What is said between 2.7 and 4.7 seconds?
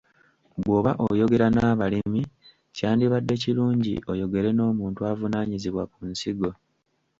kyandibadde kirungi oyogere